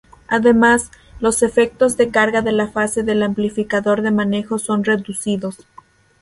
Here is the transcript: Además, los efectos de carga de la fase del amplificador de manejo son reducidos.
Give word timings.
Además, 0.27 0.89
los 1.19 1.43
efectos 1.43 1.95
de 1.95 2.09
carga 2.09 2.41
de 2.41 2.51
la 2.51 2.67
fase 2.67 3.03
del 3.03 3.21
amplificador 3.21 4.01
de 4.01 4.09
manejo 4.09 4.57
son 4.57 4.83
reducidos. 4.83 5.67